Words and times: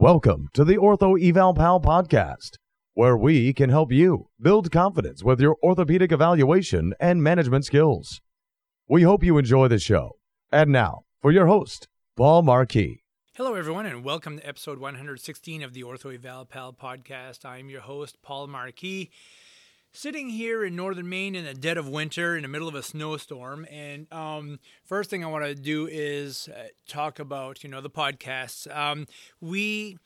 Welcome 0.00 0.48
to 0.54 0.64
the 0.64 0.76
Ortho 0.76 1.20
Eval 1.20 1.54
Pal 1.54 1.80
podcast, 1.80 2.58
where 2.94 3.16
we 3.16 3.52
can 3.52 3.68
help 3.68 3.90
you 3.90 4.28
build 4.40 4.70
confidence 4.70 5.24
with 5.24 5.40
your 5.40 5.56
orthopedic 5.60 6.12
evaluation 6.12 6.94
and 7.00 7.20
management 7.20 7.64
skills. 7.64 8.20
We 8.88 9.02
hope 9.02 9.24
you 9.24 9.38
enjoy 9.38 9.66
the 9.66 9.80
show. 9.80 10.12
And 10.52 10.70
now, 10.70 11.00
for 11.20 11.32
your 11.32 11.48
host, 11.48 11.88
Paul 12.16 12.42
Marquis. 12.42 13.02
Hello, 13.34 13.54
everyone, 13.54 13.86
and 13.86 14.04
welcome 14.04 14.38
to 14.38 14.46
episode 14.46 14.78
116 14.78 15.64
of 15.64 15.74
the 15.74 15.82
Ortho 15.82 16.14
Eval 16.14 16.44
Pal 16.44 16.72
podcast. 16.72 17.44
I'm 17.44 17.68
your 17.68 17.80
host, 17.80 18.18
Paul 18.22 18.46
Marquis 18.46 19.10
sitting 19.98 20.28
here 20.28 20.64
in 20.64 20.76
northern 20.76 21.08
Maine 21.08 21.34
in 21.34 21.44
the 21.44 21.54
dead 21.54 21.76
of 21.76 21.88
winter 21.88 22.36
in 22.36 22.42
the 22.42 22.48
middle 22.48 22.68
of 22.68 22.76
a 22.76 22.84
snowstorm. 22.84 23.66
And 23.68 24.06
um, 24.12 24.60
first 24.84 25.10
thing 25.10 25.24
I 25.24 25.26
want 25.26 25.44
to 25.44 25.56
do 25.56 25.88
is 25.90 26.48
uh, 26.56 26.68
talk 26.86 27.18
about 27.18 27.64
you 27.64 27.70
know 27.70 27.80
the 27.80 27.90
podcasts. 27.90 28.72
Um, 28.74 29.06
we 29.40 29.98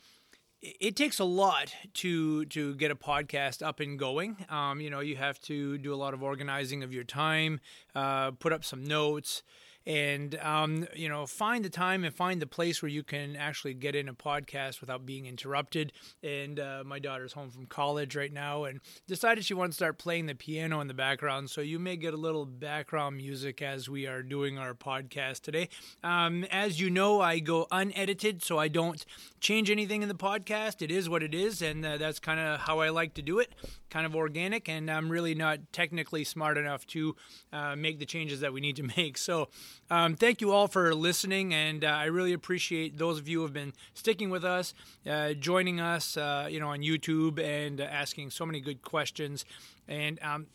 it 0.63 0.97
takes 0.97 1.19
a 1.19 1.25
lot 1.25 1.75
to 1.95 2.47
to 2.47 2.75
get 2.77 2.91
a 2.91 2.95
podcast 2.97 3.63
up 3.63 3.81
and 3.81 3.99
going. 3.99 4.47
Um, 4.49 4.81
you 4.81 4.89
know, 4.89 5.01
you 5.01 5.17
have 5.17 5.39
to 5.43 5.77
do 5.77 5.93
a 5.93 5.97
lot 5.97 6.15
of 6.15 6.23
organizing 6.23 6.83
of 6.83 6.95
your 6.95 7.05
time, 7.05 7.61
uh, 7.95 8.31
put 8.31 8.55
up 8.55 8.65
some 8.65 8.83
notes 8.85 9.43
and 9.87 10.39
um, 10.41 10.87
you 10.95 11.09
know 11.09 11.27
find 11.27 11.65
the 11.65 11.71
time 11.71 12.05
and 12.05 12.15
find 12.15 12.41
the 12.41 12.47
place 12.47 12.83
where 12.83 12.89
you 12.89 13.03
can 13.03 13.37
actually 13.37 13.75
get 13.75 13.95
in 13.95 14.09
a 14.09 14.15
podcast 14.15 14.81
without 14.81 15.05
being 15.07 15.27
interrupted. 15.27 15.93
And 16.23 16.59
uh, 16.61 16.83
my 16.85 16.99
daughter's 16.99 17.33
home 17.33 17.51
from 17.51 17.67
college 17.67 18.17
right 18.17 18.33
now 18.33 18.65
and 18.65 18.81
decided 19.07 19.45
she 19.45 19.55
wants 19.55 19.77
to 19.77 19.85
start 19.85 19.99
playing 19.99 20.27
the 20.27 20.35
piano 20.35 20.81
in 20.81 20.89
the 20.89 20.95
background. 20.95 21.51
So 21.51 21.61
you 21.61 21.79
may 21.79 21.97
get 21.97 22.15
a 22.15 22.17
little 22.17 22.47
background 22.47 23.17
music 23.17 23.63
as 23.63 23.89
we 23.89 24.07
are 24.07 24.23
doing 24.23 24.59
our 24.59 24.75
podcast 24.75 25.41
today. 25.41 25.69
Um, 26.03 26.45
as 26.45 26.81
you 26.81 26.91
know 26.91 27.21
i 27.21 27.39
go 27.39 27.67
unedited 27.71 28.43
so 28.43 28.59
i 28.59 28.69
don't 28.69 29.05
change 29.41 29.71
anything 29.71 30.03
in 30.03 30.09
the 30.09 30.15
podcast. 30.15 30.83
It 30.83 30.91
is 30.91 31.09
what 31.09 31.23
it 31.23 31.35
is 31.35 31.63
and 31.63 31.85
uh, 31.85 31.97
that's 31.97 32.19
kind 32.19 32.41
of 32.41 32.61
how 32.61 32.81
i 32.81 32.89
like 32.89 33.15
to 33.15 33.23
do 33.23 33.39
it 33.39 33.55
kind 33.91 34.07
of 34.07 34.17
organic 34.17 34.69
and 34.69 34.91
i'm 34.91 35.11
really 35.11 35.35
not 35.35 35.59
technically 35.73 36.25
smart 36.25 36.57
enough 36.57 36.87
to 36.87 37.15
uh, 37.53 37.77
make 37.77 37.99
the 37.99 38.07
changes 38.07 38.41
that 38.41 38.53
we 38.53 38.61
need 38.61 38.77
to 38.77 38.83
make. 38.97 39.19
So 39.19 39.49
um, 39.91 40.17
thank 40.17 40.41
you 40.41 40.53
all 40.53 40.69
for 40.69 40.95
listening, 40.95 41.53
and 41.53 41.85
uh, 41.85 41.89
I 41.89 42.05
really 42.07 42.33
appreciate 42.33 42.99
those 42.99 43.19
of 43.19 43.29
you 43.29 43.39
who 43.39 43.45
have 43.45 43.53
been 43.53 43.73
sticking 43.95 44.31
with 44.31 44.45
us, 44.45 44.75
uh, 45.09 45.35
joining 45.35 45.81
us, 45.81 46.17
uh, 46.17 46.49
you 46.51 46.61
know, 46.61 46.69
on 46.69 46.81
YouTube, 46.81 47.39
and 47.39 47.81
asking 47.81 48.31
so 48.31 48.47
many 48.47 48.61
good 48.61 48.83
questions. 48.83 49.45
And 49.89 50.19
um, 50.23 50.47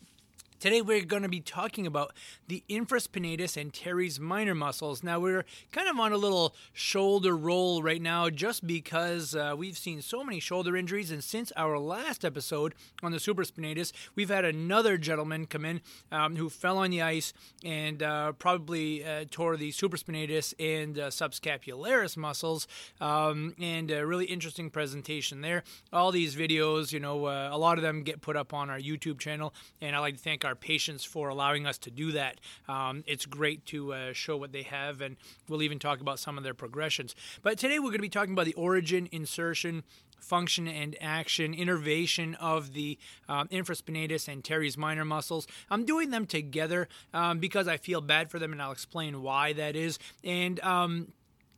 Today 0.60 0.82
we're 0.82 1.04
going 1.04 1.22
to 1.22 1.28
be 1.28 1.38
talking 1.38 1.86
about 1.86 2.12
the 2.48 2.64
infraspinatus 2.68 3.56
and 3.56 3.72
teres 3.72 4.18
minor 4.18 4.56
muscles. 4.56 5.04
Now 5.04 5.20
we're 5.20 5.44
kind 5.70 5.88
of 5.88 5.96
on 6.00 6.10
a 6.10 6.16
little 6.16 6.52
shoulder 6.72 7.36
roll 7.36 7.80
right 7.80 8.02
now 8.02 8.28
just 8.28 8.66
because 8.66 9.36
uh, 9.36 9.54
we've 9.56 9.78
seen 9.78 10.02
so 10.02 10.24
many 10.24 10.40
shoulder 10.40 10.76
injuries 10.76 11.12
and 11.12 11.22
since 11.22 11.52
our 11.56 11.78
last 11.78 12.24
episode 12.24 12.74
on 13.04 13.12
the 13.12 13.18
supraspinatus, 13.18 13.92
we've 14.16 14.30
had 14.30 14.44
another 14.44 14.98
gentleman 14.98 15.46
come 15.46 15.64
in 15.64 15.80
um, 16.10 16.34
who 16.34 16.50
fell 16.50 16.78
on 16.78 16.90
the 16.90 17.02
ice 17.02 17.32
and 17.64 18.02
uh, 18.02 18.32
probably 18.32 19.04
uh, 19.04 19.26
tore 19.30 19.56
the 19.56 19.70
supraspinatus 19.70 20.54
and 20.58 20.98
uh, 20.98 21.06
subscapularis 21.06 22.16
muscles 22.16 22.66
um, 23.00 23.54
and 23.60 23.92
a 23.92 24.04
really 24.04 24.24
interesting 24.24 24.70
presentation 24.70 25.40
there. 25.40 25.62
All 25.92 26.10
these 26.10 26.34
videos, 26.34 26.90
you 26.90 26.98
know, 26.98 27.26
uh, 27.26 27.48
a 27.52 27.58
lot 27.58 27.78
of 27.78 27.82
them 27.82 28.02
get 28.02 28.22
put 28.22 28.34
up 28.34 28.52
on 28.52 28.70
our 28.70 28.80
YouTube 28.80 29.20
channel 29.20 29.54
and 29.80 29.94
I 29.94 30.00
like 30.00 30.16
to 30.16 30.20
thank 30.20 30.47
our 30.48 30.56
patients 30.56 31.04
for 31.04 31.28
allowing 31.28 31.66
us 31.66 31.78
to 31.78 31.90
do 31.90 32.12
that. 32.12 32.40
Um, 32.68 33.04
it's 33.06 33.26
great 33.26 33.64
to 33.66 33.92
uh, 33.92 34.12
show 34.12 34.36
what 34.36 34.50
they 34.52 34.62
have, 34.62 35.00
and 35.00 35.16
we'll 35.48 35.62
even 35.62 35.78
talk 35.78 36.00
about 36.00 36.18
some 36.18 36.36
of 36.38 36.44
their 36.44 36.54
progressions. 36.54 37.14
But 37.42 37.58
today 37.58 37.78
we're 37.78 37.90
going 37.90 37.98
to 37.98 38.02
be 38.02 38.08
talking 38.08 38.32
about 38.32 38.46
the 38.46 38.54
origin, 38.54 39.08
insertion, 39.12 39.84
function 40.20 40.66
and 40.66 40.96
action, 41.00 41.54
innervation 41.54 42.34
of 42.36 42.72
the 42.72 42.98
um, 43.28 43.48
infraspinatus 43.48 44.28
and 44.28 44.44
teres 44.44 44.76
minor 44.76 45.04
muscles. 45.04 45.46
I'm 45.70 45.84
doing 45.84 46.10
them 46.10 46.26
together 46.26 46.88
um, 47.14 47.38
because 47.38 47.68
I 47.68 47.76
feel 47.76 48.00
bad 48.00 48.30
for 48.30 48.38
them, 48.38 48.52
and 48.52 48.60
I'll 48.60 48.72
explain 48.72 49.22
why 49.22 49.52
that 49.52 49.76
is. 49.76 49.98
And 50.24 50.60
um, 50.60 51.12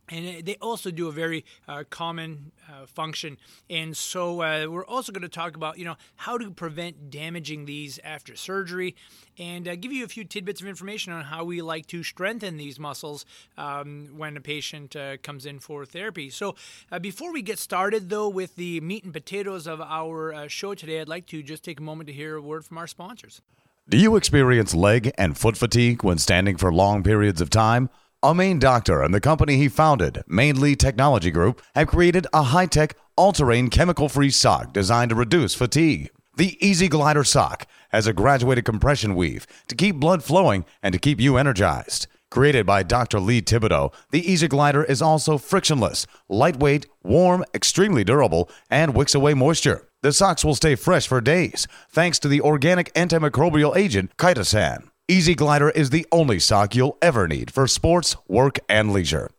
and 0.09 0.45
they 0.45 0.55
also 0.61 0.91
do 0.91 1.07
a 1.07 1.11
very 1.11 1.45
uh, 1.67 1.83
common 1.89 2.51
uh, 2.69 2.85
function. 2.85 3.37
And 3.69 3.95
so 3.95 4.41
uh, 4.41 4.67
we're 4.69 4.85
also 4.85 5.11
going 5.11 5.21
to 5.21 5.29
talk 5.29 5.55
about, 5.55 5.77
you 5.77 5.85
know, 5.85 5.95
how 6.15 6.37
to 6.37 6.51
prevent 6.51 7.09
damaging 7.09 7.65
these 7.65 7.99
after 8.03 8.35
surgery, 8.35 8.95
and 9.37 9.67
uh, 9.67 9.75
give 9.75 9.91
you 9.91 10.03
a 10.03 10.07
few 10.07 10.23
tidbits 10.23 10.61
of 10.61 10.67
information 10.67 11.13
on 11.13 11.23
how 11.25 11.43
we 11.43 11.61
like 11.61 11.87
to 11.87 12.03
strengthen 12.03 12.57
these 12.57 12.79
muscles 12.79 13.25
um, 13.57 14.09
when 14.17 14.35
a 14.35 14.41
patient 14.41 14.95
uh, 14.95 15.17
comes 15.17 15.45
in 15.45 15.59
for 15.59 15.85
therapy. 15.85 16.29
So 16.29 16.55
uh, 16.91 16.99
before 16.99 17.31
we 17.31 17.41
get 17.41 17.59
started, 17.59 18.09
though, 18.09 18.29
with 18.29 18.55
the 18.55 18.81
meat 18.81 19.03
and 19.03 19.13
potatoes 19.13 19.67
of 19.67 19.81
our 19.81 20.47
show 20.49 20.75
today, 20.75 21.01
I'd 21.01 21.07
like 21.07 21.25
to 21.27 21.41
just 21.41 21.63
take 21.63 21.79
a 21.79 21.83
moment 21.83 22.07
to 22.07 22.13
hear 22.13 22.35
a 22.35 22.41
word 22.41 22.65
from 22.65 22.77
our 22.77 22.87
sponsors. 22.87 23.41
Do 23.89 23.97
you 23.97 24.15
experience 24.15 24.73
leg 24.73 25.11
and 25.17 25.37
foot 25.37 25.57
fatigue 25.57 26.03
when 26.03 26.17
standing 26.17 26.55
for 26.55 26.71
long 26.71 27.03
periods 27.03 27.41
of 27.41 27.49
time? 27.49 27.89
A 28.23 28.35
Maine 28.35 28.59
doctor 28.59 29.01
and 29.01 29.15
the 29.15 29.19
company 29.19 29.57
he 29.57 29.67
founded, 29.67 30.23
Mainly 30.27 30.75
Technology 30.75 31.31
Group, 31.31 31.59
have 31.73 31.87
created 31.87 32.27
a 32.31 32.43
high 32.43 32.67
tech, 32.67 32.95
all 33.15 33.31
terrain, 33.33 33.71
chemical 33.71 34.09
free 34.09 34.29
sock 34.29 34.73
designed 34.73 35.09
to 35.09 35.15
reduce 35.15 35.55
fatigue. 35.55 36.11
The 36.37 36.55
Easy 36.63 36.87
Glider 36.87 37.23
sock 37.23 37.65
has 37.89 38.05
a 38.05 38.13
graduated 38.13 38.63
compression 38.63 39.15
weave 39.15 39.47
to 39.69 39.75
keep 39.75 39.95
blood 39.95 40.23
flowing 40.23 40.65
and 40.83 40.93
to 40.93 40.99
keep 40.99 41.19
you 41.19 41.37
energized. 41.37 42.05
Created 42.29 42.63
by 42.67 42.83
Dr. 42.83 43.19
Lee 43.19 43.41
Thibodeau, 43.41 43.91
the 44.11 44.31
Easy 44.31 44.47
Glider 44.47 44.83
is 44.83 45.01
also 45.01 45.39
frictionless, 45.39 46.05
lightweight, 46.29 46.85
warm, 47.01 47.43
extremely 47.55 48.03
durable, 48.03 48.51
and 48.69 48.93
wicks 48.93 49.15
away 49.15 49.33
moisture. 49.33 49.87
The 50.03 50.13
socks 50.13 50.45
will 50.45 50.53
stay 50.53 50.75
fresh 50.75 51.07
for 51.07 51.21
days 51.21 51.67
thanks 51.89 52.19
to 52.19 52.27
the 52.27 52.41
organic 52.41 52.93
antimicrobial 52.93 53.75
agent 53.75 54.15
chitosan. 54.17 54.90
Easy 55.11 55.35
Glider 55.35 55.69
is 55.71 55.89
the 55.89 56.07
only 56.09 56.39
sock 56.39 56.73
you'll 56.73 56.97
ever 57.01 57.27
need 57.27 57.51
for 57.51 57.67
sports, 57.67 58.15
work, 58.29 58.59
and 58.69 58.93
leisure. 58.93 59.29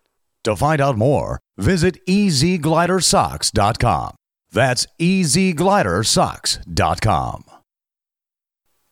To 0.45 0.55
find 0.55 0.83
out 0.83 0.99
more, 0.99 1.41
visit 1.57 1.97
easyglidersocks.com. 2.07 4.15
That's 4.51 4.87
easyglidersocks.com. 5.01 7.45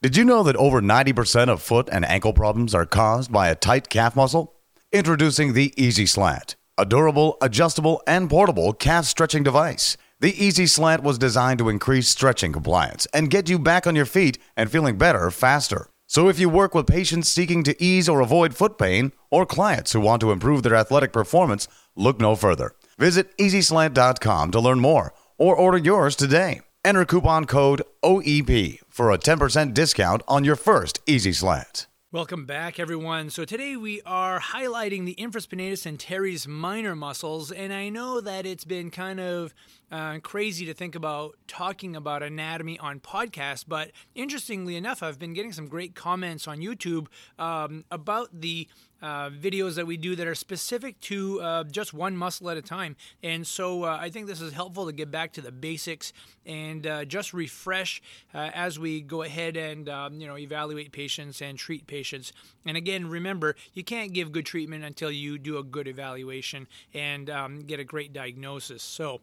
Did 0.00 0.16
you 0.16 0.24
know 0.24 0.42
that 0.42 0.56
over 0.56 0.80
90% 0.80 1.50
of 1.50 1.60
foot 1.60 1.90
and 1.92 2.06
ankle 2.06 2.32
problems 2.32 2.74
are 2.74 2.86
caused 2.86 3.30
by 3.30 3.50
a 3.50 3.54
tight 3.54 3.90
calf 3.90 4.16
muscle? 4.16 4.54
Introducing 4.90 5.52
the 5.52 5.74
Easy 5.76 6.06
Slant, 6.06 6.56
a 6.78 6.86
durable, 6.86 7.36
adjustable, 7.42 8.02
and 8.06 8.30
portable 8.30 8.72
calf 8.72 9.04
stretching 9.04 9.42
device. 9.42 9.98
The 10.20 10.32
Easy 10.42 10.66
Slant 10.66 11.02
was 11.02 11.18
designed 11.18 11.58
to 11.58 11.68
increase 11.68 12.08
stretching 12.08 12.54
compliance 12.54 13.06
and 13.12 13.28
get 13.28 13.50
you 13.50 13.58
back 13.58 13.86
on 13.86 13.94
your 13.94 14.06
feet 14.06 14.38
and 14.56 14.72
feeling 14.72 14.96
better 14.96 15.30
faster. 15.30 15.90
So 16.10 16.26
if 16.26 16.40
you 16.40 16.48
work 16.48 16.74
with 16.74 16.88
patients 16.88 17.28
seeking 17.28 17.62
to 17.62 17.80
ease 17.80 18.08
or 18.08 18.18
avoid 18.18 18.52
foot 18.52 18.78
pain 18.78 19.12
or 19.30 19.46
clients 19.46 19.92
who 19.92 20.00
want 20.00 20.20
to 20.22 20.32
improve 20.32 20.64
their 20.64 20.74
athletic 20.74 21.12
performance, 21.12 21.68
look 21.94 22.20
no 22.20 22.34
further. 22.34 22.74
Visit 22.98 23.36
easyslant.com 23.38 24.50
to 24.50 24.60
learn 24.60 24.80
more 24.80 25.14
or 25.38 25.54
order 25.54 25.78
yours 25.78 26.16
today. 26.16 26.62
Enter 26.84 27.04
coupon 27.04 27.44
code 27.44 27.82
OEP 28.02 28.80
for 28.88 29.12
a 29.12 29.18
10% 29.18 29.72
discount 29.72 30.22
on 30.26 30.42
your 30.42 30.56
first 30.56 30.98
Easy 31.06 31.32
Slant. 31.32 31.86
Welcome 32.12 32.44
back, 32.44 32.80
everyone. 32.80 33.30
So, 33.30 33.44
today 33.44 33.76
we 33.76 34.02
are 34.04 34.40
highlighting 34.40 35.06
the 35.06 35.14
infraspinatus 35.14 35.86
and 35.86 35.98
teres 35.98 36.48
minor 36.48 36.96
muscles. 36.96 37.52
And 37.52 37.72
I 37.72 37.88
know 37.88 38.20
that 38.20 38.46
it's 38.46 38.64
been 38.64 38.90
kind 38.90 39.20
of 39.20 39.54
uh, 39.92 40.18
crazy 40.18 40.66
to 40.66 40.74
think 40.74 40.96
about 40.96 41.36
talking 41.46 41.94
about 41.94 42.24
anatomy 42.24 42.80
on 42.80 42.98
podcasts, 42.98 43.64
but 43.64 43.92
interestingly 44.16 44.74
enough, 44.74 45.04
I've 45.04 45.20
been 45.20 45.34
getting 45.34 45.52
some 45.52 45.68
great 45.68 45.94
comments 45.94 46.48
on 46.48 46.58
YouTube 46.58 47.06
um, 47.38 47.84
about 47.92 48.40
the 48.40 48.66
uh, 49.02 49.30
videos 49.30 49.74
that 49.74 49.86
we 49.86 49.96
do 49.96 50.14
that 50.16 50.26
are 50.26 50.34
specific 50.34 51.00
to 51.00 51.40
uh, 51.40 51.64
just 51.64 51.94
one 51.94 52.16
muscle 52.16 52.50
at 52.50 52.56
a 52.56 52.62
time. 52.62 52.96
And 53.22 53.46
so 53.46 53.84
uh, 53.84 53.98
I 54.00 54.10
think 54.10 54.26
this 54.26 54.40
is 54.40 54.52
helpful 54.52 54.86
to 54.86 54.92
get 54.92 55.10
back 55.10 55.32
to 55.34 55.40
the 55.40 55.52
basics 55.52 56.12
and 56.46 56.86
uh, 56.86 57.04
just 57.04 57.32
refresh 57.32 58.02
uh, 58.34 58.50
as 58.54 58.78
we 58.78 59.00
go 59.00 59.22
ahead 59.22 59.56
and 59.56 59.88
um, 59.88 60.20
you 60.20 60.26
know 60.26 60.36
evaluate 60.36 60.92
patients 60.92 61.40
and 61.40 61.58
treat 61.58 61.86
patients. 61.86 62.32
And 62.66 62.76
again, 62.76 63.08
remember 63.08 63.56
you 63.74 63.84
can't 63.84 64.12
give 64.12 64.32
good 64.32 64.46
treatment 64.46 64.84
until 64.84 65.10
you 65.10 65.38
do 65.38 65.58
a 65.58 65.62
good 65.62 65.88
evaluation 65.88 66.66
and 66.94 67.30
um, 67.30 67.60
get 67.60 67.80
a 67.80 67.84
great 67.84 68.12
diagnosis. 68.12 68.82
So 68.82 69.20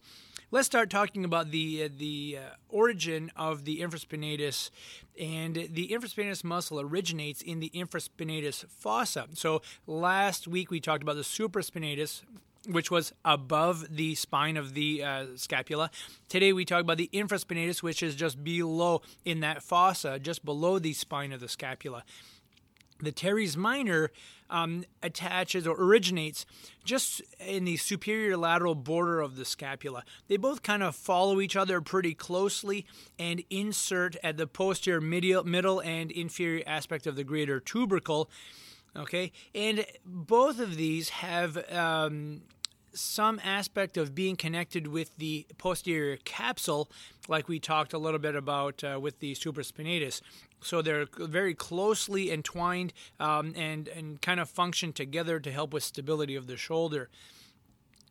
let's 0.52 0.66
start 0.66 0.90
talking 0.90 1.26
about 1.26 1.52
the 1.52 1.84
uh, 1.84 1.90
the 1.98 2.40
origin 2.70 3.32
of 3.36 3.66
the 3.66 3.80
infraspinatus. 3.82 4.70
And 5.20 5.56
the 5.72 5.88
infraspinatus 5.88 6.44
muscle 6.44 6.80
originates 6.80 7.42
in 7.42 7.60
the 7.60 7.72
infraspinatus 7.72 8.68
fossa. 8.70 9.28
So 9.34 9.64
last 9.86 10.48
week 10.48 10.72
we 10.72 10.80
talked 10.80 11.04
about 11.04 11.16
the 11.16 11.22
supraspinatus, 11.22 12.24
which 12.70 12.92
was 12.92 13.14
above 13.24 13.96
the 13.96 14.16
spine 14.16 14.58
of 14.58 14.74
the 14.74 15.04
uh, 15.04 15.26
scapula. 15.36 15.90
Today 16.30 16.54
we 16.54 16.66
talk 16.66 16.82
about 16.82 16.98
the 16.98 17.10
infraspinatus, 17.14 17.82
which 17.82 18.04
is 18.04 18.16
just 18.16 18.44
below 18.44 19.02
in 19.24 19.40
that 19.42 19.64
fossa, 19.64 20.20
just 20.20 20.44
below 20.44 20.80
the 20.80 20.94
spine 20.94 21.32
of 21.32 21.40
the 21.40 21.48
scapula. 21.48 22.04
The 23.00 23.12
teres 23.12 23.56
minor 23.56 24.12
um, 24.50 24.86
attaches 25.04 25.68
or 25.68 25.76
originates 25.80 26.46
just 26.84 27.22
in 27.40 27.66
the 27.66 27.78
superior 27.78 28.38
lateral 28.38 28.76
border 28.76 29.22
of 29.22 29.36
the 29.36 29.46
scapula. 29.46 30.04
They 30.28 30.38
both 30.38 30.64
kind 30.64 30.82
of 30.82 30.96
follow 30.96 31.40
each 31.40 31.56
other 31.56 31.80
pretty 31.82 32.14
closely 32.14 32.86
and 33.20 33.44
insert 33.50 34.16
at 34.24 34.38
the 34.38 34.48
posterior 34.48 35.02
medial, 35.02 35.44
middle 35.44 35.80
and 35.82 36.12
inferior 36.12 36.64
aspect 36.66 37.06
of 37.06 37.16
the 37.16 37.24
greater 37.24 37.60
tubercle. 37.60 38.30
Okay, 38.98 39.32
and 39.54 39.86
both 40.06 40.60
of 40.60 40.76
these 40.76 41.10
have 41.10 41.72
um, 41.72 42.42
some 42.94 43.40
aspect 43.44 43.96
of 43.96 44.16
being 44.16 44.36
connected 44.36 44.88
with 44.88 45.16
the 45.18 45.46
posterior 45.58 46.18
capsule, 46.18 46.90
like 47.28 47.48
we 47.48 47.60
talked 47.60 47.94
a 47.94 47.98
little 48.00 48.20
bit 48.20 48.36
about 48.36 48.84
uh, 48.84 49.00
with 49.00 49.20
the 49.20 49.34
supraspinatus. 49.36 50.22
So 50.62 50.82
they're 50.82 51.06
very 51.20 51.54
closely 51.54 52.32
entwined 52.32 52.94
um, 53.20 53.54
and 53.56 53.88
and 53.88 54.22
kind 54.22 54.40
of 54.40 54.50
function 54.50 54.94
together 54.94 55.40
to 55.40 55.52
help 55.52 55.74
with 55.74 55.84
stability 55.84 56.36
of 56.36 56.48
the 56.48 56.58
shoulder. 56.58 57.10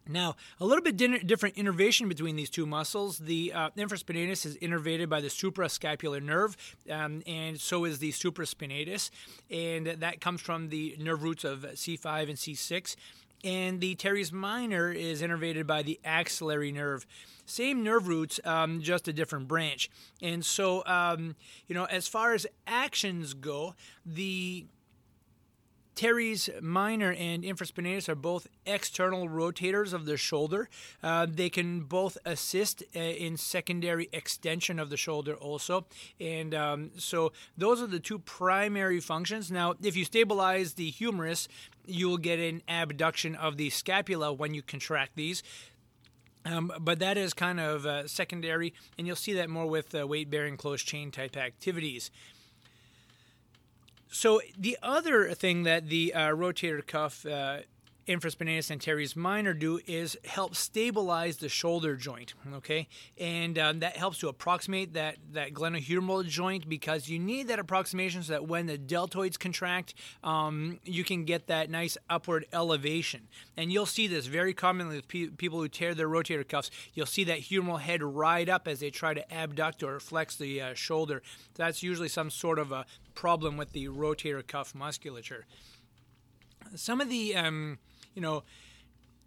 Now, 0.08 0.36
a 0.60 0.64
little 0.64 0.82
bit 0.82 0.96
different 1.26 1.56
innervation 1.56 2.08
between 2.08 2.36
these 2.36 2.50
two 2.50 2.66
muscles. 2.66 3.18
The 3.18 3.52
uh, 3.52 3.70
infraspinatus 3.76 4.46
is 4.46 4.56
innervated 4.58 5.08
by 5.08 5.20
the 5.20 5.28
suprascapular 5.28 6.22
nerve, 6.22 6.56
um, 6.90 7.22
and 7.26 7.60
so 7.60 7.84
is 7.84 7.98
the 7.98 8.12
supraspinatus, 8.12 9.10
and 9.50 9.86
that 9.86 10.20
comes 10.20 10.40
from 10.40 10.68
the 10.68 10.96
nerve 11.00 11.22
roots 11.22 11.44
of 11.44 11.60
C5 11.60 12.28
and 12.28 12.38
C6 12.38 12.96
and 13.44 13.80
the 13.80 13.94
teres 13.94 14.32
minor 14.32 14.90
is 14.90 15.22
innervated 15.22 15.66
by 15.66 15.82
the 15.82 16.00
axillary 16.04 16.72
nerve. 16.72 17.06
Same 17.44 17.84
nerve 17.84 18.08
roots, 18.08 18.40
um, 18.44 18.80
just 18.80 19.06
a 19.06 19.12
different 19.12 19.46
branch. 19.46 19.88
And 20.20 20.44
so, 20.44 20.84
um, 20.86 21.36
you 21.68 21.74
know, 21.74 21.84
as 21.84 22.08
far 22.08 22.34
as 22.34 22.46
actions 22.66 23.34
go, 23.34 23.74
the 24.04 24.66
teres 25.96 26.48
minor 26.60 27.12
and 27.12 27.42
infraspinatus 27.42 28.08
are 28.08 28.14
both 28.14 28.46
external 28.66 29.28
rotators 29.28 29.92
of 29.92 30.04
the 30.06 30.16
shoulder. 30.16 30.68
Uh, 31.02 31.26
they 31.28 31.50
can 31.50 31.80
both 31.80 32.16
assist 32.24 32.82
uh, 32.94 32.98
in 33.00 33.36
secondary 33.36 34.08
extension 34.12 34.78
of 34.78 34.90
the 34.90 34.96
shoulder 34.96 35.34
also. 35.34 35.86
And 36.20 36.54
um, 36.54 36.90
so 36.96 37.32
those 37.56 37.82
are 37.82 37.88
the 37.88 37.98
two 37.98 38.20
primary 38.20 39.00
functions. 39.00 39.50
Now, 39.50 39.74
if 39.82 39.96
you 39.96 40.04
stabilize 40.04 40.74
the 40.74 40.90
humerus, 40.90 41.48
you'll 41.86 42.18
get 42.18 42.38
an 42.38 42.62
abduction 42.68 43.34
of 43.34 43.56
the 43.56 43.70
scapula 43.70 44.32
when 44.32 44.54
you 44.54 44.62
contract 44.62 45.16
these. 45.16 45.42
Um, 46.44 46.70
but 46.80 47.00
that 47.00 47.16
is 47.16 47.34
kind 47.34 47.58
of 47.58 47.86
uh, 47.86 48.06
secondary, 48.06 48.72
and 48.96 49.06
you'll 49.06 49.16
see 49.16 49.32
that 49.32 49.50
more 49.50 49.66
with 49.66 49.92
uh, 49.94 50.06
weight 50.06 50.30
bearing 50.30 50.56
close 50.56 50.80
chain 50.80 51.10
type 51.10 51.36
activities. 51.36 52.12
So 54.08 54.40
the 54.56 54.78
other 54.82 55.32
thing 55.34 55.64
that 55.64 55.88
the 55.88 56.14
uh, 56.14 56.28
rotator 56.30 56.86
cuff 56.86 57.26
uh, 57.26 57.58
infraspinatus 58.06 58.70
and 58.70 58.80
teres 58.80 59.16
minor 59.16 59.52
do 59.52 59.80
is 59.86 60.16
help 60.24 60.54
stabilize 60.54 61.38
the 61.38 61.48
shoulder 61.48 61.96
joint. 61.96 62.34
Okay, 62.54 62.88
and 63.18 63.58
um, 63.58 63.80
that 63.80 63.96
helps 63.96 64.18
to 64.18 64.28
approximate 64.28 64.94
that 64.94 65.16
that 65.32 65.52
glenohumeral 65.52 66.26
joint 66.26 66.68
because 66.68 67.08
you 67.08 67.18
need 67.18 67.48
that 67.48 67.58
approximation 67.58 68.22
so 68.22 68.34
that 68.34 68.46
when 68.46 68.66
the 68.66 68.78
deltoids 68.78 69.38
contract, 69.38 69.94
um, 70.22 70.78
you 70.84 71.04
can 71.04 71.24
get 71.24 71.48
that 71.48 71.68
nice 71.68 71.98
upward 72.08 72.46
elevation. 72.52 73.22
And 73.56 73.72
you'll 73.72 73.86
see 73.86 74.06
this 74.06 74.26
very 74.26 74.54
commonly 74.54 74.96
with 74.96 75.08
pe- 75.08 75.28
people 75.28 75.58
who 75.58 75.68
tear 75.68 75.94
their 75.94 76.08
rotator 76.08 76.46
cuffs. 76.46 76.70
You'll 76.94 77.06
see 77.06 77.24
that 77.24 77.40
humeral 77.40 77.80
head 77.80 78.02
ride 78.02 78.48
up 78.48 78.68
as 78.68 78.80
they 78.80 78.90
try 78.90 79.14
to 79.14 79.32
abduct 79.32 79.82
or 79.82 79.98
flex 79.98 80.36
the 80.36 80.60
uh, 80.60 80.74
shoulder. 80.74 81.22
That's 81.54 81.82
usually 81.82 82.08
some 82.08 82.30
sort 82.30 82.58
of 82.58 82.70
a 82.72 82.86
problem 83.16 83.56
with 83.56 83.72
the 83.72 83.88
rotator 83.88 84.46
cuff 84.46 84.74
musculature. 84.74 85.44
Some 86.76 87.00
of 87.00 87.08
the 87.08 87.34
um, 87.34 87.78
you 88.14 88.22
know 88.22 88.44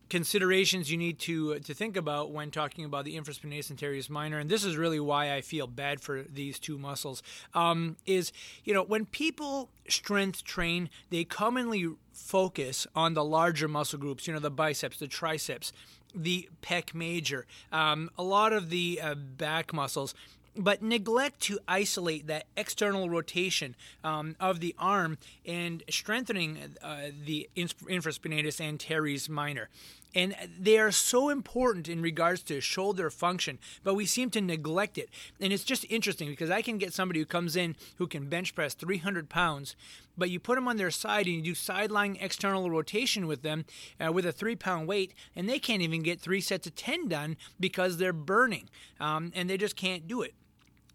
considerations 0.10 0.92
you 0.92 0.98
need 0.98 1.20
to 1.20 1.54
uh, 1.54 1.60
to 1.60 1.74
think 1.74 1.96
about 1.98 2.32
when 2.32 2.52
talking 2.52 2.86
about 2.86 3.06
the 3.06 3.16
infraspinatus 3.18 3.70
and 3.70 3.80
teres 3.80 4.10
minor, 4.10 4.40
and 4.40 4.50
this 4.50 4.64
is 4.64 4.78
really 4.78 5.00
why 5.00 5.34
I 5.34 5.42
feel 5.42 5.68
bad 5.68 6.02
for 6.02 6.24
these 6.24 6.60
two 6.60 6.78
muscles. 6.78 7.22
Um, 7.54 7.98
is 8.06 8.32
you 8.64 8.74
know 8.74 8.84
when 8.84 9.06
people 9.06 9.70
strength 9.88 10.44
train, 10.44 10.90
they 11.10 11.24
commonly 11.24 11.90
focus 12.14 12.88
on 12.96 13.14
the 13.14 13.24
larger 13.24 13.68
muscle 13.68 14.00
groups. 14.00 14.28
You 14.28 14.34
know 14.34 14.40
the 14.40 14.52
biceps, 14.52 14.98
the 14.98 15.08
triceps, 15.08 15.72
the 16.14 16.50
pec 16.62 16.94
major, 16.94 17.46
um, 17.72 18.10
a 18.18 18.24
lot 18.24 18.54
of 18.54 18.70
the 18.70 19.00
uh, 19.02 19.16
back 19.16 19.74
muscles 19.74 20.14
but 20.60 20.84
neglect 20.84 21.40
to 21.40 21.58
isolate 21.68 22.28
that 22.28 22.46
external 22.58 23.10
rotation 23.10 23.76
um, 24.04 24.36
of 24.40 24.60
the 24.60 24.76
arm 24.78 25.18
and 25.46 25.84
strengthening 25.90 26.76
uh, 26.84 27.10
the 27.26 27.50
infraspinatus 27.56 28.60
and 28.60 28.80
teres 28.80 29.30
minor. 29.30 29.70
And 30.16 30.36
they 30.60 30.80
are 30.80 30.92
so 30.92 31.30
important 31.30 31.88
in 31.88 32.02
regards 32.02 32.42
to 32.44 32.60
shoulder 32.62 33.12
function, 33.12 33.60
but 33.84 33.94
we 33.94 34.08
seem 34.08 34.32
to 34.32 34.42
neglect 34.42 34.98
it. 34.98 35.10
And 35.40 35.54
it's 35.54 35.64
just 35.64 35.86
interesting 35.88 36.30
because 36.30 36.50
I 36.50 36.64
can 36.64 36.80
get 36.80 36.94
somebody 36.94 37.20
who 37.20 37.28
comes 37.28 37.56
in 37.56 37.76
who 37.98 38.08
can 38.08 38.28
bench 38.28 38.56
press 38.56 38.74
300 38.74 39.30
pounds, 39.30 39.76
but 40.18 40.32
you 40.32 40.40
put 40.40 40.56
them 40.56 40.68
on 40.68 40.78
their 40.78 40.90
side 40.90 41.28
and 41.28 41.36
you 41.36 41.42
do 41.44 41.56
sideline 41.56 42.18
external 42.20 42.72
rotation 42.72 43.28
with 43.28 43.44
them 43.44 43.66
uh, 44.04 44.12
with 44.12 44.26
a 44.26 44.32
three 44.32 44.56
pound 44.56 44.88
weight, 44.88 45.14
and 45.36 45.48
they 45.48 45.60
can't 45.60 45.84
even 45.84 46.02
get 46.02 46.20
three 46.20 46.42
sets 46.42 46.66
of 46.66 46.76
10 46.76 47.08
done 47.08 47.38
because 47.60 47.98
they're 47.98 48.12
burning 48.12 48.68
um, 49.00 49.32
and 49.36 49.48
they 49.48 49.58
just 49.58 49.76
can't 49.76 50.08
do 50.08 50.24
it. 50.24 50.34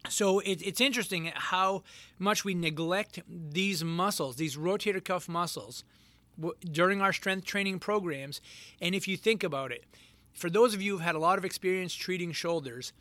So 0.09 0.39
it, 0.39 0.61
it's 0.61 0.81
interesting 0.81 1.31
how 1.33 1.83
much 2.19 2.45
we 2.45 2.53
neglect 2.53 3.19
these 3.27 3.83
muscles, 3.83 4.35
these 4.35 4.57
rotator 4.57 5.03
cuff 5.03 5.27
muscles, 5.27 5.83
during 6.69 7.01
our 7.01 7.13
strength 7.13 7.45
training 7.45 7.79
programs. 7.79 8.41
And 8.81 8.93
if 8.93 9.07
you 9.07 9.17
think 9.17 9.43
about 9.43 9.71
it, 9.71 9.85
for 10.33 10.49
those 10.49 10.73
of 10.73 10.81
you 10.81 10.93
who've 10.93 11.01
had 11.01 11.15
a 11.15 11.19
lot 11.19 11.37
of 11.37 11.45
experience 11.45 11.93
treating 11.93 12.31
shoulders, 12.31 12.93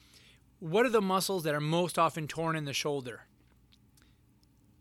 what 0.60 0.86
are 0.86 0.90
the 0.90 1.00
muscles 1.00 1.42
that 1.44 1.54
are 1.54 1.60
most 1.60 1.98
often 1.98 2.28
torn 2.28 2.56
in 2.56 2.64
the 2.64 2.72
shoulder? 2.72 3.22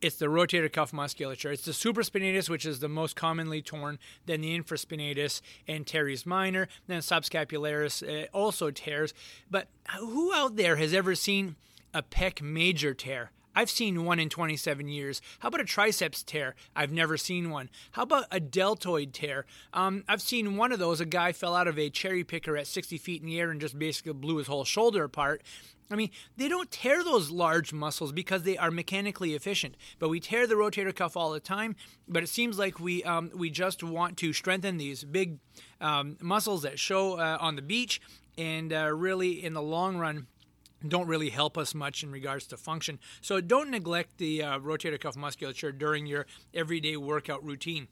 It's 0.02 0.18
the 0.18 0.26
rotator 0.26 0.72
cuff 0.72 0.92
musculature. 0.92 1.52
It's 1.52 1.64
the 1.64 1.72
supraspinatus, 1.72 2.50
which 2.50 2.66
is 2.66 2.80
the 2.80 2.90
most 2.90 3.16
commonly 3.16 3.62
torn, 3.62 4.00
then 4.26 4.42
the 4.42 4.60
infraspinatus 4.60 5.42
and 5.66 5.88
teres 5.88 6.26
minor, 6.26 6.68
then 6.88 7.00
subscapularis 7.00 8.26
uh, 8.26 8.28
also 8.34 8.70
tears. 8.70 9.14
But 9.50 9.70
who 9.98 10.34
out 10.34 10.58
there 10.58 10.76
has 10.76 10.94
ever 10.94 11.16
seen 11.16 11.56
a 11.94 12.04
pec 12.04 12.42
major 12.42 12.94
tear. 12.94 13.32
I've 13.56 13.70
seen 13.70 14.04
one 14.06 14.20
in 14.20 14.30
27 14.30 14.88
years. 14.88 15.22
How 15.40 15.50
about 15.50 15.62
a 15.62 15.66
triceps 15.66 16.24
tear? 16.24 16.56
I've 16.76 16.92
never 16.92 17.18
seen 17.18 17.52
one. 17.52 17.70
How 17.92 18.04
about 18.04 18.26
a 18.32 18.40
deltoid 18.40 19.14
tear? 19.14 19.46
Um, 19.74 20.04
I've 20.08 20.22
seen 20.22 20.58
one 20.58 20.72
of 20.72 20.80
those. 20.80 21.00
A 21.00 21.06
guy 21.06 21.34
fell 21.34 21.56
out 21.56 21.68
of 21.68 21.78
a 21.78 21.90
cherry 21.90 22.24
picker 22.24 22.58
at 22.58 22.68
60 22.68 22.98
feet 22.98 23.22
in 23.22 23.28
the 23.28 23.40
air 23.40 23.52
and 23.52 23.62
just 23.62 23.78
basically 23.78 24.14
blew 24.14 24.38
his 24.38 24.48
whole 24.48 24.66
shoulder 24.66 25.04
apart. 25.04 25.44
I 25.92 25.96
mean, 25.96 26.10
they 26.38 26.48
don't 26.48 26.72
tear 26.72 27.04
those 27.04 27.30
large 27.30 27.72
muscles 27.72 28.12
because 28.12 28.44
they 28.44 28.58
are 28.58 28.72
mechanically 28.72 29.36
efficient. 29.36 29.76
But 30.00 30.10
we 30.10 30.20
tear 30.20 30.48
the 30.48 30.56
rotator 30.56 30.96
cuff 30.96 31.16
all 31.16 31.32
the 31.32 31.40
time. 31.40 31.76
But 32.08 32.24
it 32.24 32.30
seems 32.30 32.58
like 32.58 32.80
we 32.80 33.04
um, 33.04 33.30
we 33.36 33.52
just 33.52 33.84
want 33.84 34.18
to 34.18 34.34
strengthen 34.34 34.78
these 34.78 35.04
big 35.04 35.38
um, 35.80 36.18
muscles 36.20 36.64
that 36.64 36.80
show 36.80 37.20
uh, 37.20 37.38
on 37.40 37.56
the 37.56 37.62
beach, 37.62 38.02
and 38.38 38.74
uh, 38.74 38.92
really, 38.92 39.44
in 39.44 39.54
the 39.54 39.62
long 39.62 39.98
run, 39.98 40.28
don't 40.88 41.08
really 41.08 41.30
help 41.30 41.58
us 41.58 41.74
much 41.74 42.04
in 42.04 42.12
regards 42.12 42.48
to 42.48 42.58
function. 42.58 43.00
So 43.22 43.42
don't 43.42 43.70
neglect 43.70 44.18
the 44.18 44.44
uh, 44.44 44.60
rotator 44.60 45.00
cuff 45.00 45.16
musculature 45.16 45.72
during 45.72 46.06
your 46.06 46.26
everyday 46.54 46.98
workout 46.98 47.44
routine. 47.44 47.88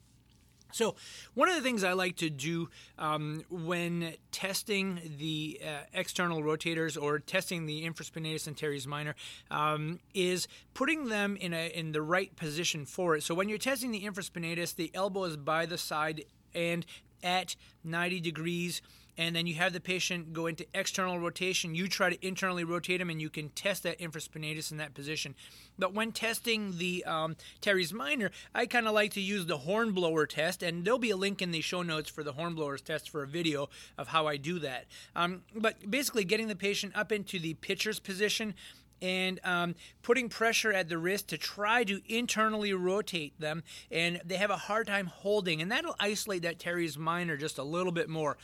So, 0.72 0.94
one 1.34 1.48
of 1.48 1.54
the 1.54 1.60
things 1.60 1.84
I 1.84 1.92
like 1.92 2.16
to 2.16 2.30
do 2.30 2.70
um, 2.98 3.44
when 3.50 4.14
testing 4.30 5.00
the 5.18 5.60
uh, 5.62 5.84
external 5.92 6.42
rotators 6.42 7.00
or 7.00 7.18
testing 7.18 7.66
the 7.66 7.84
infraspinatus 7.86 8.46
and 8.46 8.56
teres 8.56 8.86
minor 8.86 9.14
um, 9.50 10.00
is 10.14 10.48
putting 10.72 11.08
them 11.08 11.36
in 11.36 11.52
a 11.52 11.68
in 11.68 11.92
the 11.92 12.02
right 12.02 12.34
position 12.36 12.86
for 12.86 13.16
it. 13.16 13.22
So, 13.22 13.34
when 13.34 13.48
you're 13.48 13.58
testing 13.58 13.90
the 13.90 14.02
infraspinatus, 14.02 14.74
the 14.74 14.90
elbow 14.94 15.24
is 15.24 15.36
by 15.36 15.66
the 15.66 15.76
side 15.76 16.24
and 16.54 16.86
at 17.22 17.54
90 17.84 18.20
degrees 18.20 18.82
and 19.18 19.36
then 19.36 19.46
you 19.46 19.54
have 19.54 19.72
the 19.72 19.80
patient 19.80 20.32
go 20.32 20.46
into 20.46 20.66
external 20.74 21.18
rotation. 21.18 21.74
You 21.74 21.88
try 21.88 22.10
to 22.10 22.26
internally 22.26 22.64
rotate 22.64 22.98
them, 22.98 23.10
and 23.10 23.20
you 23.20 23.30
can 23.30 23.50
test 23.50 23.82
that 23.82 23.98
infraspinatus 23.98 24.70
in 24.70 24.78
that 24.78 24.94
position. 24.94 25.34
But 25.78 25.94
when 25.94 26.12
testing 26.12 26.78
the 26.78 27.04
um, 27.04 27.36
teres 27.60 27.92
minor, 27.92 28.30
I 28.54 28.66
kind 28.66 28.86
of 28.86 28.94
like 28.94 29.12
to 29.12 29.20
use 29.20 29.46
the 29.46 29.58
hornblower 29.58 30.26
test, 30.26 30.62
and 30.62 30.84
there'll 30.84 30.98
be 30.98 31.10
a 31.10 31.16
link 31.16 31.42
in 31.42 31.50
the 31.50 31.60
show 31.60 31.82
notes 31.82 32.10
for 32.10 32.22
the 32.22 32.32
hornblowers 32.32 32.82
test 32.82 33.10
for 33.10 33.22
a 33.22 33.26
video 33.26 33.68
of 33.98 34.08
how 34.08 34.26
I 34.26 34.36
do 34.36 34.58
that. 34.60 34.86
Um, 35.14 35.42
but 35.54 35.90
basically, 35.90 36.24
getting 36.24 36.48
the 36.48 36.56
patient 36.56 36.96
up 36.96 37.12
into 37.12 37.38
the 37.38 37.54
pitcher's 37.54 38.00
position 38.00 38.54
and 39.02 39.40
um, 39.42 39.74
putting 40.02 40.28
pressure 40.28 40.72
at 40.72 40.88
the 40.88 40.96
wrist 40.96 41.28
to 41.28 41.36
try 41.36 41.82
to 41.84 42.00
internally 42.06 42.72
rotate 42.72 43.38
them, 43.40 43.64
and 43.90 44.20
they 44.24 44.36
have 44.36 44.50
a 44.50 44.56
hard 44.56 44.86
time 44.86 45.06
holding, 45.06 45.60
and 45.60 45.72
that'll 45.72 45.96
isolate 45.98 46.42
that 46.42 46.60
teres 46.60 46.96
minor 46.96 47.36
just 47.36 47.58
a 47.58 47.64
little 47.64 47.92
bit 47.92 48.08
more. 48.08 48.38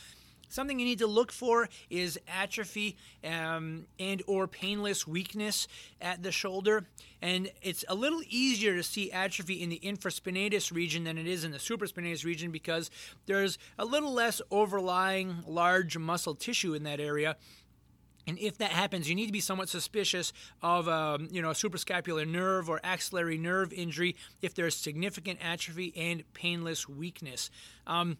Something 0.49 0.79
you 0.79 0.85
need 0.85 0.99
to 0.99 1.07
look 1.07 1.31
for 1.31 1.69
is 1.89 2.19
atrophy 2.27 2.97
um, 3.23 3.85
and 3.99 4.21
or 4.27 4.47
painless 4.47 5.07
weakness 5.07 5.67
at 6.01 6.23
the 6.23 6.31
shoulder. 6.31 6.85
And 7.21 7.51
it's 7.61 7.85
a 7.87 7.95
little 7.95 8.21
easier 8.27 8.75
to 8.75 8.83
see 8.83 9.11
atrophy 9.11 9.61
in 9.61 9.69
the 9.69 9.79
infraspinatus 9.83 10.73
region 10.73 11.03
than 11.03 11.17
it 11.17 11.27
is 11.27 11.43
in 11.43 11.51
the 11.51 11.57
supraspinatus 11.57 12.25
region 12.25 12.51
because 12.51 12.89
there's 13.27 13.57
a 13.77 13.85
little 13.85 14.11
less 14.11 14.41
overlying 14.49 15.43
large 15.45 15.97
muscle 15.97 16.35
tissue 16.35 16.73
in 16.73 16.83
that 16.83 16.99
area. 16.99 17.37
And 18.27 18.37
if 18.37 18.59
that 18.59 18.71
happens, 18.71 19.09
you 19.09 19.15
need 19.15 19.25
to 19.25 19.31
be 19.31 19.39
somewhat 19.39 19.69
suspicious 19.69 20.33
of, 20.61 20.87
um, 20.87 21.29
you 21.31 21.41
know, 21.41 21.49
a 21.49 21.53
suprascapular 21.53 22.27
nerve 22.27 22.69
or 22.69 22.79
axillary 22.83 23.37
nerve 23.37 23.73
injury 23.73 24.15
if 24.41 24.53
there's 24.53 24.75
significant 24.75 25.39
atrophy 25.43 25.93
and 25.95 26.23
painless 26.33 26.87
weakness. 26.87 27.49
Um, 27.87 28.17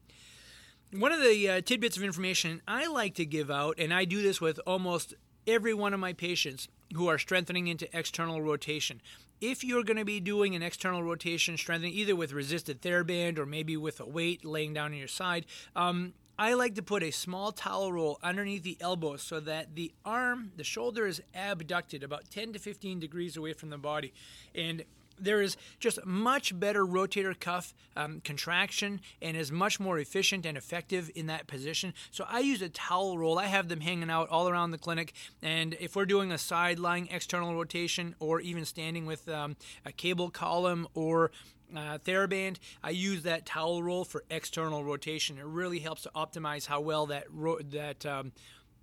one 0.92 1.12
of 1.12 1.22
the 1.22 1.50
uh, 1.50 1.62
tidbits 1.62 1.98
of 1.98 2.04
information 2.04 2.62
I 2.68 2.88
like 2.88 3.16
to 3.16 3.26
give 3.26 3.52
out, 3.52 3.76
and 3.78 3.94
I 3.94 4.06
do 4.06 4.22
this 4.22 4.42
with 4.42 4.60
almost 4.66 5.14
every 5.46 5.74
one 5.74 5.94
of 5.94 6.00
my 6.00 6.14
patients 6.14 6.68
who 6.96 7.08
are 7.08 7.18
strengthening 7.18 7.68
into 7.68 7.88
external 7.98 8.42
rotation. 8.42 9.02
If 9.40 9.64
you're 9.64 9.84
going 9.84 9.98
to 9.98 10.06
be 10.06 10.20
doing 10.20 10.56
an 10.56 10.64
external 10.64 11.04
rotation 11.04 11.58
strengthening, 11.58 11.94
either 11.94 12.16
with 12.16 12.34
resisted 12.34 12.82
TheraBand 12.82 13.38
or 13.38 13.46
maybe 13.46 13.78
with 13.78 14.00
a 14.00 14.06
weight 14.06 14.44
laying 14.44 14.74
down 14.74 14.92
on 14.92 14.98
your 14.98 15.08
side, 15.08 15.46
um, 15.76 16.14
I 16.38 16.54
like 16.54 16.76
to 16.76 16.82
put 16.82 17.04
a 17.04 17.12
small 17.12 17.52
towel 17.52 17.92
roll 17.92 18.18
underneath 18.24 18.64
the 18.64 18.78
elbow 18.80 19.18
so 19.18 19.40
that 19.42 19.76
the 19.76 19.94
arm, 20.04 20.54
the 20.56 20.64
shoulder 20.64 21.06
is 21.06 21.22
abducted 21.36 22.02
about 22.02 22.30
10 22.32 22.54
to 22.54 22.60
15 22.60 23.00
degrees 23.00 23.38
away 23.38 23.54
from 23.54 23.70
the 23.70 23.78
body. 23.78 24.14
And 24.56 24.84
there 25.20 25.42
is 25.42 25.58
just 25.80 26.06
much 26.06 26.58
better 26.60 26.86
rotator 26.86 27.38
cuff 27.40 27.74
um, 27.96 28.22
contraction 28.24 29.02
and 29.22 29.36
is 29.36 29.52
much 29.52 29.80
more 29.80 30.00
efficient 30.00 30.46
and 30.46 30.58
effective 30.58 31.12
in 31.16 31.28
that 31.28 31.48
position. 31.48 31.94
So 32.12 32.26
I 32.28 32.40
use 32.40 32.62
a 32.62 32.70
towel 32.70 33.18
roll. 33.18 33.38
I 33.38 33.46
have 33.46 33.70
them 33.70 33.82
hanging 33.82 34.10
out 34.10 34.30
all 34.30 34.48
around 34.50 34.72
the 34.72 34.78
clinic. 34.78 35.14
And 35.42 35.76
if 35.80 35.96
we're 35.96 36.06
doing 36.06 36.32
a 36.32 36.38
side 36.38 36.80
lying 36.80 37.08
external 37.12 37.54
rotation 37.54 38.16
or 38.20 38.40
even 38.42 38.66
standing 38.66 39.06
with 39.06 39.28
um, 39.30 39.56
a 39.86 39.92
cable 39.92 40.30
column 40.30 40.88
or 40.94 41.32
uh, 41.76 42.00
TheraBand, 42.00 42.58
I 42.84 42.92
use 42.92 43.24
that 43.24 43.46
towel 43.46 43.84
roll 43.84 44.04
for 44.04 44.24
external 44.30 44.84
rotation. 44.84 45.38
It 45.38 45.46
really 45.46 45.80
helps 45.80 46.04
to 46.04 46.12
optimize 46.16 46.66
how 46.66 46.82
well 46.82 47.06
that 47.08 47.26
ro- 47.32 47.60
that 47.60 48.06
um, 48.06 48.32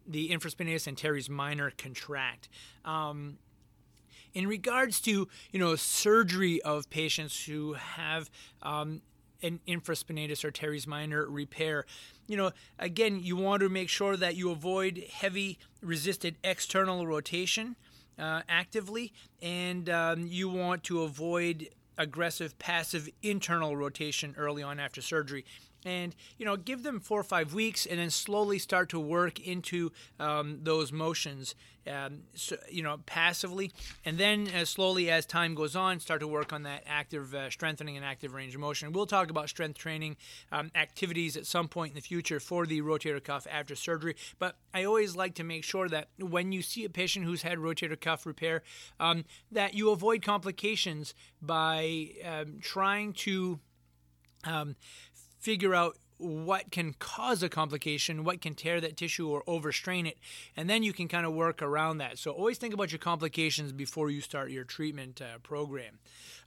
the 0.07 0.29
infraspinatus 0.29 0.87
and 0.87 0.97
teres 0.97 1.29
minor 1.29 1.73
contract. 1.77 2.49
Um, 2.85 3.39
in 4.35 4.47
regards 4.47 5.01
to 5.03 5.29
you 5.53 5.59
know 5.59 5.77
surgery 5.77 6.61
of 6.63 6.89
patients 6.91 7.45
who 7.47 7.75
have 7.75 8.31
um, 8.63 9.03
an 9.43 9.61
infraspinatus 9.67 10.45
or 10.45 10.51
teres 10.51 10.87
minor 10.87 11.27
repair. 11.29 11.85
You 12.27 12.37
know, 12.37 12.51
again, 12.79 13.21
you 13.23 13.37
want 13.37 13.61
to 13.61 13.69
make 13.69 13.89
sure 13.89 14.17
that 14.17 14.35
you 14.35 14.51
avoid 14.51 15.05
heavy 15.13 15.59
resisted 15.81 16.37
external 16.43 17.07
rotation 17.07 17.77
uh, 18.19 18.43
actively, 18.49 19.13
and 19.43 19.89
um, 19.89 20.27
you 20.27 20.49
want 20.49 20.83
to 20.85 21.03
avoid 21.03 21.69
aggressive 21.99 22.59
passive 22.59 23.09
internal 23.23 23.77
rotation 23.77 24.35
early 24.37 24.63
on 24.63 24.79
after 24.79 25.01
surgery 25.01 25.45
and 25.85 26.15
you 26.39 26.45
know 26.45 26.57
give 26.57 26.83
them 26.83 27.01
four 27.01 27.21
or 27.21 27.25
five 27.25 27.55
weeks 27.55 27.87
and 27.87 27.99
then 27.99 28.11
slowly 28.11 28.59
start 28.59 28.89
to 28.89 29.01
work 29.01 29.41
into 29.41 29.93
um, 30.19 30.59
those 30.63 30.93
motions 30.93 31.55
um, 31.89 32.23
so, 32.35 32.57
you 32.69 32.83
know 32.83 32.99
passively. 33.07 33.73
And 34.05 34.19
then 34.19 34.49
as 34.49 34.71
slowly 34.71 35.11
as 35.11 35.27
time 35.27 35.55
goes 35.55 35.77
on 35.77 36.01
start 36.01 36.21
to 36.21 36.29
work 36.29 36.53
on 36.53 36.65
that 36.65 36.83
active 36.87 37.35
uh, 37.35 37.51
strengthening 37.51 37.97
and 37.97 38.05
active 38.05 38.35
range 38.35 38.55
of 38.55 38.61
motion. 38.61 38.93
We'll 38.93 39.07
talk 39.07 39.31
about 39.31 39.49
strength 39.49 39.79
training 39.79 40.17
um, 40.53 40.71
activities 40.75 41.37
at 41.37 41.47
some 41.47 41.69
point 41.69 41.91
in 41.91 41.95
the 41.95 42.01
future 42.01 42.41
for 42.41 42.67
the 42.67 42.83
rotator 42.83 43.23
cuff 43.23 43.47
after 43.51 43.75
surgery. 43.75 44.17
But 44.39 44.57
i 44.75 44.85
always 44.85 45.17
like 45.17 45.35
to 45.35 45.45
make 45.45 45.65
sure 45.65 45.89
that 45.89 46.09
when 46.19 46.53
you 46.53 46.63
see 46.63 46.85
a 46.85 46.91
patient 46.91 47.25
who's 47.25 47.43
had 47.43 47.59
rotator 47.59 48.01
cuff 48.01 48.27
repair 48.27 48.63
um, 49.01 49.25
that 49.53 49.75
you 49.75 49.91
avoid 49.91 50.23
complications 50.23 51.15
by 51.41 52.11
um, 52.25 52.59
trying 52.61 53.13
to 53.13 53.61
um, 54.45 54.77
figure 55.39 55.75
out 55.75 55.97
what 56.19 56.71
can 56.71 56.95
cause 56.99 57.43
a 57.43 57.49
complication, 57.49 58.25
what 58.25 58.41
can 58.41 58.55
tear 58.55 58.81
that 58.81 58.97
tissue 58.97 59.29
or 59.29 59.43
overstrain 59.47 60.07
it, 60.07 60.19
and 60.57 60.69
then 60.69 60.83
you 60.83 60.93
can 60.93 61.09
kind 61.09 61.27
of 61.27 61.35
work 61.35 61.61
around 61.61 61.99
that. 61.99 62.19
So 62.19 62.31
always 62.31 62.59
think 62.59 62.73
about 62.73 62.93
your 62.93 62.99
complications 62.99 63.73
before 63.73 64.11
you 64.11 64.21
start 64.21 64.51
your 64.51 64.65
treatment 64.65 65.21
uh, 65.21 65.39
program. 65.39 65.99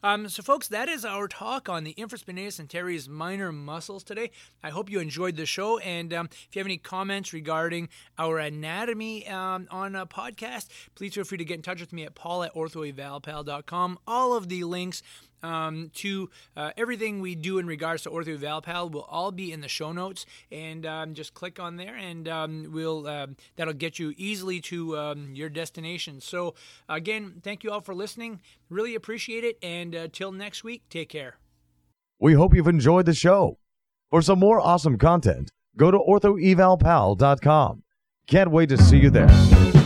Um, 0.01 0.29
so, 0.29 0.41
folks, 0.41 0.69
that 0.69 0.87
is 0.87 1.03
our 1.03 1.27
talk 1.27 1.67
on 1.67 1.83
the 1.83 1.93
infraspinatus 1.95 2.57
and 2.57 2.69
teres 2.69 3.09
minor 3.09 3.51
muscles 3.51 4.03
today. 4.03 4.31
I 4.63 4.69
hope 4.69 4.89
you 4.89 4.99
enjoyed 5.01 5.35
the 5.35 5.45
show, 5.45 5.77
and 5.79 6.13
um, 6.13 6.29
if 6.31 6.55
you 6.55 6.59
have 6.61 6.67
any 6.67 6.77
comments 6.77 7.33
regarding 7.33 7.89
our 8.17 8.39
anatomy 8.39 9.27
um, 9.27 9.67
on 9.69 9.95
a 9.95 10.05
podcast, 10.05 10.67
please 10.95 11.13
feel 11.13 11.25
free 11.25 11.37
to 11.37 11.45
get 11.45 11.55
in 11.55 11.61
touch 11.61 11.81
with 11.81 11.91
me 11.91 12.05
at 12.05 12.15
paul 12.15 12.43
at 12.43 12.53
orthoevalpal.com. 12.55 13.99
All 14.07 14.33
of 14.33 14.47
the 14.47 14.63
links 14.63 15.03
um, 15.43 15.91
to 15.95 16.29
uh, 16.55 16.71
everything 16.77 17.21
we 17.21 17.35
do 17.35 17.59
in 17.59 17.67
regards 17.67 18.03
to 18.03 18.09
Ortho 18.09 18.35
Eval 18.35 18.61
Pal 18.61 18.89
will 18.89 19.07
all 19.09 19.31
be 19.31 19.51
in 19.51 19.61
the 19.61 19.67
show 19.67 19.91
notes, 19.91 20.25
and 20.51 20.85
um, 20.85 21.13
just 21.13 21.33
click 21.33 21.59
on 21.59 21.75
there, 21.75 21.95
and 21.95 22.27
um, 22.27 22.69
we'll 22.71 23.07
uh, 23.07 23.27
that'll 23.55 23.73
get 23.73 23.99
you 23.99 24.13
easily 24.17 24.59
to 24.61 24.97
um, 24.97 25.33
your 25.33 25.49
destination. 25.49 26.21
So 26.21 26.55
again, 26.87 27.41
thank 27.43 27.63
you 27.63 27.71
all 27.71 27.81
for 27.81 27.95
listening. 27.95 28.41
Really 28.69 28.95
appreciate 28.95 29.43
it, 29.43 29.57
and 29.61 29.95
uh, 29.95 30.07
till 30.11 30.31
next 30.31 30.63
week, 30.63 30.83
take 30.89 31.09
care. 31.09 31.37
We 32.19 32.33
hope 32.33 32.53
you've 32.53 32.67
enjoyed 32.67 33.05
the 33.05 33.13
show. 33.13 33.57
For 34.09 34.21
some 34.21 34.39
more 34.39 34.59
awesome 34.59 34.97
content, 34.97 35.51
go 35.77 35.91
to 35.91 35.97
orthoevalpal.com. 35.97 37.83
Can't 38.27 38.51
wait 38.51 38.69
to 38.69 38.77
see 38.77 38.97
you 38.97 39.09
there. 39.09 39.78